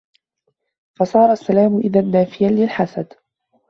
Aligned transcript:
فَصَارَ 0.99 1.31
السَّلَامُ 1.31 1.77
إذًا 1.77 2.01
نَافِيًا 2.01 2.47
لِلْحَسَدِ 2.49 3.13